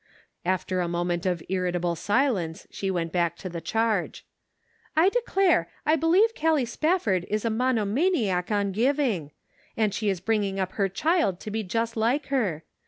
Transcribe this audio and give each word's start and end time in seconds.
After 0.43 0.81
a 0.81 0.87
moment 0.87 1.27
of 1.27 1.43
irritable 1.47 1.95
si 1.95 2.27
lence 2.27 2.65
she 2.71 2.89
went 2.89 3.11
back 3.11 3.37
to 3.37 3.49
the 3.49 3.61
charge:" 3.61 4.25
I 4.97 5.09
declare 5.09 5.69
I 5.85 5.95
believe 5.95 6.33
Gallic 6.33 6.69
Spafford 6.69 7.23
is 7.29 7.45
a 7.45 7.51
monomaniac 7.51 8.49
on 8.51 8.71
giving; 8.71 9.29
and 9.77 9.93
she 9.93 10.09
is 10.09 10.19
bringing 10.19 10.59
up 10.59 10.71
her 10.71 10.89
child 10.89 11.39
to 11.41 11.51
be 11.51 11.61
just 11.61 11.95
like 11.95 12.29
her. 12.33 12.63